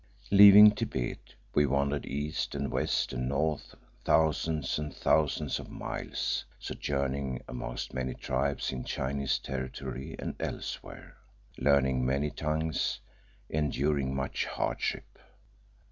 Leaving 0.31 0.71
Thibet, 0.71 1.35
we 1.53 1.67
wandered 1.67 2.07
east 2.07 2.55
and 2.55 2.71
west 2.71 3.13
and 3.13 3.29
north, 3.29 3.75
thousands 4.03 4.79
and 4.79 4.91
thousands 4.95 5.59
of 5.59 5.69
miles, 5.69 6.43
sojourning 6.57 7.43
amongst 7.47 7.93
many 7.93 8.15
tribes 8.15 8.71
in 8.71 8.83
Chinese 8.83 9.37
territory 9.37 10.15
and 10.17 10.33
elsewhere, 10.39 11.17
learning 11.59 12.03
many 12.03 12.31
tongues, 12.31 12.99
enduring 13.47 14.15
much 14.15 14.47
hardship. 14.47 15.19